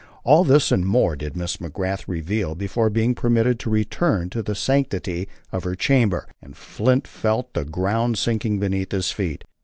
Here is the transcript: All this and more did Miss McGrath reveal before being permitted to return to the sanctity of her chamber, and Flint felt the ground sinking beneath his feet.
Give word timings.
All 0.23 0.43
this 0.43 0.71
and 0.71 0.83
more 0.83 1.15
did 1.15 1.37
Miss 1.37 1.57
McGrath 1.57 2.05
reveal 2.07 2.55
before 2.55 2.89
being 2.89 3.13
permitted 3.13 3.59
to 3.59 3.69
return 3.69 4.31
to 4.31 4.41
the 4.41 4.55
sanctity 4.55 5.27
of 5.51 5.63
her 5.63 5.75
chamber, 5.75 6.27
and 6.41 6.57
Flint 6.57 7.07
felt 7.07 7.53
the 7.53 7.65
ground 7.65 8.17
sinking 8.17 8.57
beneath 8.59 8.91
his 8.93 9.11
feet. 9.11 9.43